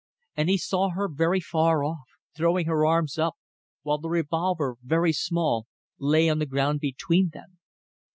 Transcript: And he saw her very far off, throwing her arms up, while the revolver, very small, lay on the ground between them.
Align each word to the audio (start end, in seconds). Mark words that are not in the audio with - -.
And 0.35 0.49
he 0.49 0.57
saw 0.57 0.89
her 0.89 1.07
very 1.07 1.39
far 1.39 1.83
off, 1.83 2.07
throwing 2.35 2.65
her 2.65 2.87
arms 2.87 3.19
up, 3.19 3.37
while 3.83 3.99
the 3.99 4.09
revolver, 4.09 4.77
very 4.81 5.13
small, 5.13 5.67
lay 5.99 6.27
on 6.27 6.39
the 6.39 6.47
ground 6.49 6.79
between 6.79 7.29
them. 7.31 7.59